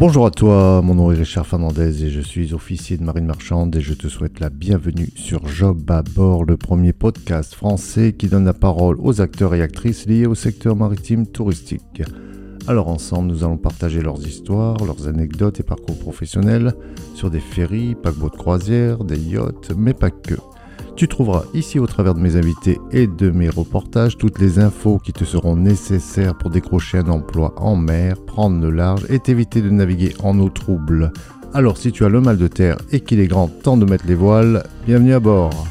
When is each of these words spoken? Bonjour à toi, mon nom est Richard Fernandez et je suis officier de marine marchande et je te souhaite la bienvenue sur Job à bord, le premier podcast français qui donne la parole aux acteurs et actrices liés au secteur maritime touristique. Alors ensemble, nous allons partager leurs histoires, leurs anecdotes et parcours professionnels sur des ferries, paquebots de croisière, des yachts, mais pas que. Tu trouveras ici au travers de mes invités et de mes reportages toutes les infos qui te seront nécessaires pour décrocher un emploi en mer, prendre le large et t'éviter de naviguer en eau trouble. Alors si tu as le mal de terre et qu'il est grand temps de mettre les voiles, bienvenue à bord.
Bonjour 0.00 0.24
à 0.24 0.30
toi, 0.30 0.80
mon 0.80 0.94
nom 0.94 1.12
est 1.12 1.16
Richard 1.16 1.46
Fernandez 1.46 2.06
et 2.06 2.08
je 2.08 2.22
suis 2.22 2.54
officier 2.54 2.96
de 2.96 3.04
marine 3.04 3.26
marchande 3.26 3.76
et 3.76 3.82
je 3.82 3.92
te 3.92 4.08
souhaite 4.08 4.40
la 4.40 4.48
bienvenue 4.48 5.10
sur 5.14 5.46
Job 5.46 5.90
à 5.90 6.00
bord, 6.02 6.46
le 6.46 6.56
premier 6.56 6.94
podcast 6.94 7.54
français 7.54 8.14
qui 8.14 8.28
donne 8.28 8.46
la 8.46 8.54
parole 8.54 8.96
aux 8.98 9.20
acteurs 9.20 9.54
et 9.54 9.60
actrices 9.60 10.06
liés 10.06 10.24
au 10.24 10.34
secteur 10.34 10.74
maritime 10.74 11.26
touristique. 11.26 12.02
Alors 12.66 12.88
ensemble, 12.88 13.28
nous 13.28 13.44
allons 13.44 13.58
partager 13.58 14.00
leurs 14.00 14.26
histoires, 14.26 14.82
leurs 14.86 15.06
anecdotes 15.06 15.60
et 15.60 15.64
parcours 15.64 15.98
professionnels 15.98 16.72
sur 17.14 17.28
des 17.28 17.40
ferries, 17.40 17.94
paquebots 17.94 18.30
de 18.30 18.36
croisière, 18.36 19.04
des 19.04 19.20
yachts, 19.20 19.72
mais 19.76 19.92
pas 19.92 20.10
que. 20.10 20.36
Tu 21.00 21.08
trouveras 21.08 21.44
ici 21.54 21.78
au 21.78 21.86
travers 21.86 22.14
de 22.14 22.20
mes 22.20 22.36
invités 22.36 22.78
et 22.92 23.06
de 23.06 23.30
mes 23.30 23.48
reportages 23.48 24.18
toutes 24.18 24.38
les 24.38 24.58
infos 24.58 24.98
qui 24.98 25.14
te 25.14 25.24
seront 25.24 25.56
nécessaires 25.56 26.36
pour 26.36 26.50
décrocher 26.50 26.98
un 26.98 27.08
emploi 27.08 27.54
en 27.56 27.74
mer, 27.74 28.22
prendre 28.26 28.60
le 28.60 28.68
large 28.68 29.06
et 29.08 29.18
t'éviter 29.18 29.62
de 29.62 29.70
naviguer 29.70 30.12
en 30.22 30.38
eau 30.38 30.50
trouble. 30.50 31.10
Alors 31.54 31.78
si 31.78 31.90
tu 31.90 32.04
as 32.04 32.10
le 32.10 32.20
mal 32.20 32.36
de 32.36 32.48
terre 32.48 32.76
et 32.92 33.00
qu'il 33.00 33.18
est 33.18 33.28
grand 33.28 33.48
temps 33.48 33.78
de 33.78 33.86
mettre 33.86 34.06
les 34.06 34.14
voiles, 34.14 34.62
bienvenue 34.84 35.14
à 35.14 35.20
bord. 35.20 35.66